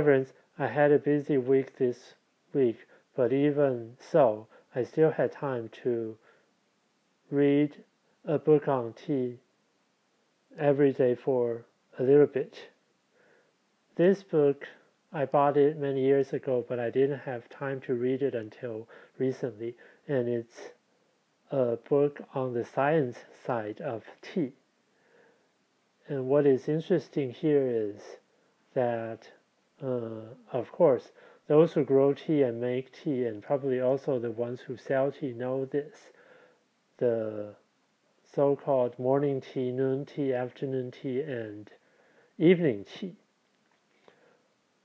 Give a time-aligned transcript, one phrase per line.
[0.00, 2.14] Friends, I had a busy week this
[2.54, 2.78] week,
[3.14, 6.16] but even so, I still had time to
[7.30, 7.84] read
[8.24, 9.38] a book on tea
[10.58, 11.66] every day for
[11.98, 12.70] a little bit.
[13.96, 14.66] This book,
[15.12, 18.88] I bought it many years ago, but I didn't have time to read it until
[19.18, 19.76] recently,
[20.08, 20.70] and it's
[21.50, 24.52] a book on the science side of tea.
[26.08, 28.00] And what is interesting here is
[28.72, 29.28] that,
[29.82, 31.10] of course,
[31.48, 35.32] those who grow tea and make tea, and probably also the ones who sell tea,
[35.32, 36.10] know this.
[36.98, 37.56] The
[38.24, 41.70] so called morning tea, noon tea, afternoon tea, and
[42.38, 43.16] evening tea.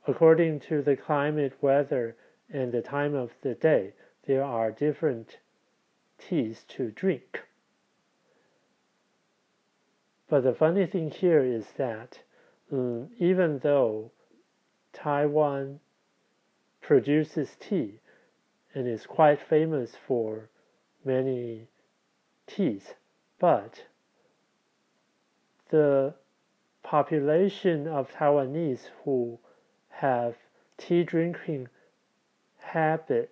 [0.08, 2.16] According to the climate, weather,
[2.50, 3.94] and the time of the day,
[4.26, 5.38] there are different
[6.18, 7.44] teas to drink.
[10.30, 12.20] But the funny thing here is that
[12.72, 14.12] um, even though
[14.98, 15.80] Taiwan
[16.82, 18.00] produces tea
[18.74, 20.50] and is quite famous for
[21.06, 21.68] many
[22.48, 22.96] teas,
[23.38, 23.86] but
[25.70, 26.16] the
[26.82, 29.38] population of Taiwanese who
[29.90, 30.36] have
[30.78, 31.68] tea drinking
[32.58, 33.32] habit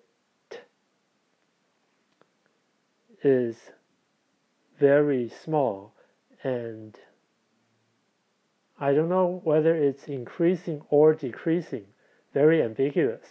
[3.23, 3.71] is
[4.77, 5.93] very small
[6.43, 6.99] and
[8.79, 11.85] I don't know whether it's increasing or decreasing,
[12.33, 13.25] very ambiguous.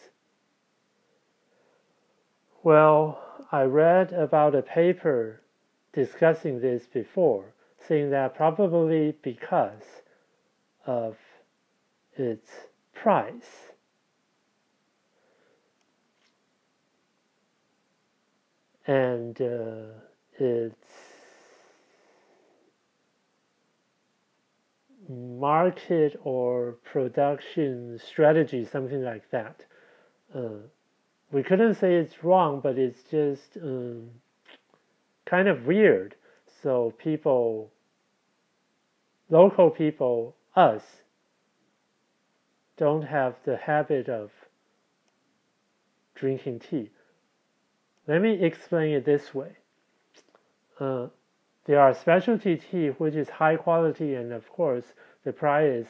[2.63, 3.21] Well,
[3.53, 5.43] I read about a paper
[5.93, 7.45] discussing this before,
[7.87, 10.03] saying that probably because
[10.87, 11.17] of
[12.17, 12.51] its
[12.95, 13.69] price.
[18.87, 19.93] And uh,
[20.39, 21.14] its
[25.39, 29.65] market or production strategy, something like that.
[30.35, 30.67] Uh,
[31.33, 34.09] we couldn't say it's wrong, but it's just um,
[35.27, 36.15] kind of weird.
[36.63, 37.71] So people,
[39.29, 40.83] local people, us,
[42.77, 44.31] don't have the habit of
[46.15, 46.91] drinking tea.
[48.07, 49.53] Let me explain it this way.
[50.79, 51.09] Uh,
[51.65, 54.85] there are specialty tea which is high quality and of course
[55.25, 55.87] the price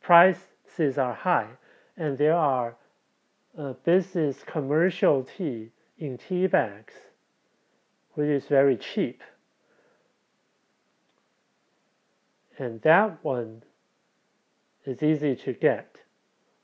[0.00, 1.48] prices are high.
[1.96, 2.76] And there are
[3.58, 6.94] uh, business commercial tea in tea bags
[8.14, 9.22] which is very cheap.
[12.58, 13.62] And that one
[14.84, 15.96] is easy to get.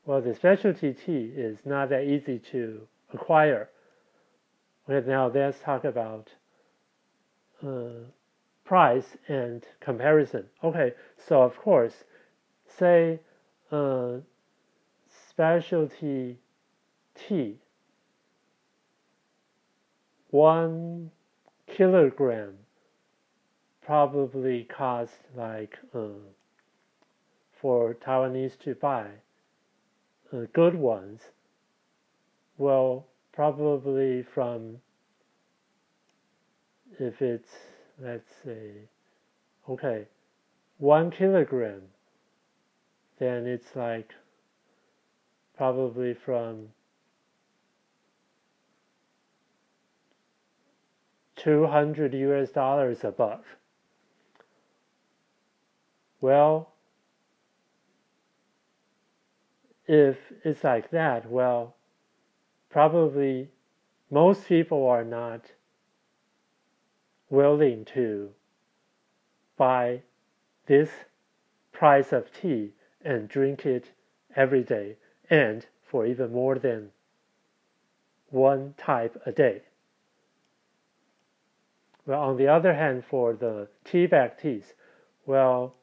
[0.04, 3.68] Well the specialty tea is not that easy to acquire.
[4.86, 6.30] Well, now let's talk about
[7.66, 8.06] uh,
[8.68, 10.44] price and comparison.
[10.62, 10.92] Okay,
[11.26, 12.04] so of course,
[12.78, 13.18] say
[13.72, 14.16] uh,
[15.30, 16.36] specialty
[17.14, 17.56] tea,
[20.28, 21.10] one
[21.66, 22.52] kilogram
[23.80, 26.20] probably cost like uh,
[27.62, 29.06] for Taiwanese to buy
[30.30, 31.22] uh, good ones.
[32.58, 34.76] Well, probably from
[37.00, 37.67] if it's
[38.00, 38.72] let's say,
[39.68, 40.06] okay,
[40.78, 41.82] one kilogram,
[43.18, 44.12] then it's like
[45.56, 46.68] probably from
[51.36, 53.44] 200 US dollars above.
[56.20, 56.72] Well,
[59.86, 61.74] if it's like that, well,
[62.70, 63.48] probably
[64.10, 65.42] most people are not
[67.30, 68.30] willing to
[69.56, 70.02] buy
[70.66, 70.90] this
[71.72, 72.72] price of tea
[73.02, 73.90] and drink it
[74.34, 74.96] every day
[75.30, 76.90] and for even more than
[78.30, 79.62] one type a day.
[82.06, 84.72] Well, on the other hand, for the tea bag teas,
[85.26, 85.74] well,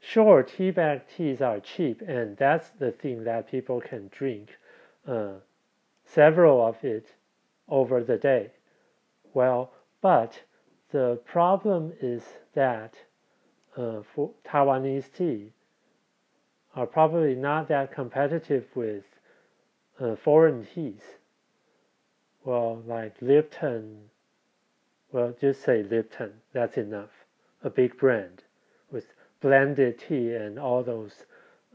[0.00, 4.58] sure, tea bag teas are cheap, and that's the thing that people can drink
[5.06, 5.34] uh,
[6.04, 7.14] several of it
[7.68, 8.50] over the day.
[9.34, 10.42] Well, but
[10.90, 12.22] the problem is
[12.54, 12.94] that
[13.76, 15.52] uh, for Taiwanese tea
[16.74, 19.04] are probably not that competitive with
[20.00, 21.02] uh, foreign teas.
[22.44, 24.10] Well, like Lipton,
[25.12, 27.10] well, just say Lipton, that's enough.
[27.62, 28.44] A big brand
[28.90, 29.06] with
[29.40, 31.24] blended tea and all those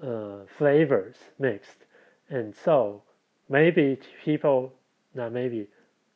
[0.02, 1.86] uh, flavors mixed.
[2.30, 3.04] And so
[3.50, 4.74] maybe people,
[5.14, 5.68] not maybe,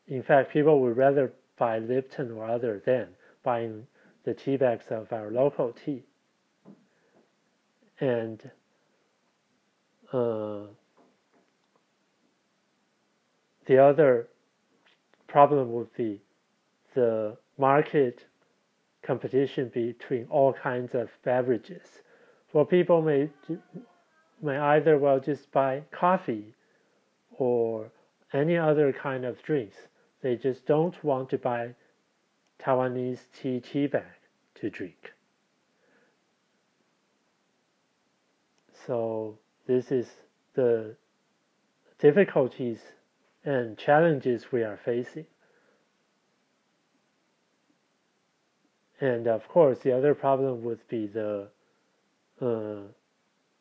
[0.07, 3.07] in fact, people would rather buy Lipton or other than
[3.43, 3.87] buying
[4.23, 6.03] the tea bags of our local tea.
[7.99, 8.51] And
[10.13, 10.67] uh,
[13.65, 14.27] the other
[15.27, 16.21] problem would be
[16.93, 18.25] the market
[19.01, 22.01] competition between all kinds of beverages.
[22.51, 23.29] For people may
[24.41, 26.53] may either well just buy coffee
[27.37, 27.89] or
[28.33, 29.77] any other kind of drinks.
[30.27, 31.73] They just don't want to buy
[32.61, 34.19] Taiwanese tea tea bag
[34.55, 35.13] to drink.
[38.85, 39.37] So
[39.67, 40.09] this is
[40.53, 40.97] the
[41.99, 42.79] difficulties
[43.45, 45.27] and challenges we are facing.
[48.99, 51.47] And of course, the other problem would be the
[52.41, 52.91] uh,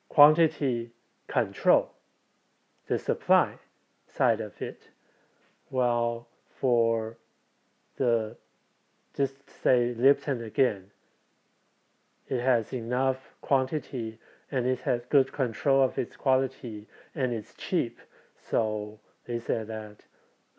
[0.08, 0.90] quantity
[1.28, 1.92] control,
[2.88, 3.54] the supply
[4.08, 4.82] side of it.
[5.70, 6.26] Well,
[6.60, 7.16] for
[7.96, 8.36] the,
[9.16, 10.84] just say Lipton again,
[12.28, 14.18] it has enough quantity
[14.50, 17.98] and it has good control of its quality and it's cheap.
[18.50, 19.96] So they said that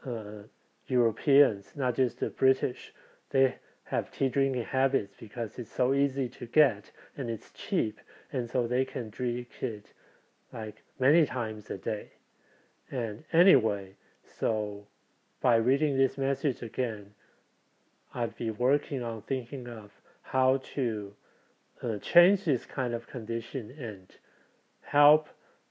[0.05, 0.43] uh,
[0.87, 2.93] Europeans, not just the British,
[3.29, 3.55] they
[3.85, 7.99] have tea drinking habits because it's so easy to get and it's cheap,
[8.31, 9.87] and so they can drink it
[10.51, 12.07] like many times a day.
[12.91, 13.95] And anyway,
[14.39, 14.87] so
[15.41, 17.07] by reading this message again,
[18.13, 19.91] I'd be working on thinking of
[20.21, 21.13] how to
[21.83, 24.07] uh, change this kind of condition and
[24.81, 25.27] help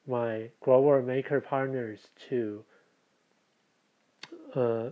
[0.07, 2.65] my grower maker partners to
[4.55, 4.91] uh,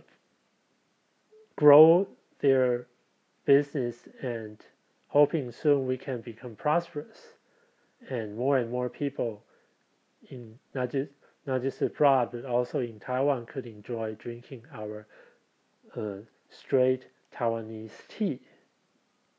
[1.55, 2.07] grow
[2.41, 2.87] their
[3.45, 4.57] business and
[5.07, 7.17] hoping soon we can become prosperous
[8.09, 9.41] and more and more people
[10.29, 11.11] in not just
[11.45, 15.05] not just abroad but also in Taiwan could enjoy drinking our
[15.95, 16.17] uh,
[16.49, 18.39] straight Taiwanese tea.